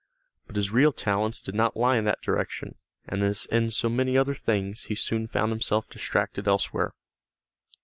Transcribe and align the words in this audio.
But 0.47 0.55
his 0.55 0.71
real 0.71 0.91
talents 0.91 1.41
did 1.43 1.53
not 1.53 1.77
lie 1.77 1.95
in 1.97 2.05
that 2.05 2.23
direction, 2.23 2.73
and 3.07 3.21
as 3.21 3.45
in 3.51 3.69
so 3.69 3.87
many 3.87 4.17
other 4.17 4.33
things, 4.33 4.85
he 4.85 4.95
soon 4.95 5.27
found 5.27 5.51
himself 5.51 5.87
distracted 5.91 6.47
elsewhere. 6.47 6.95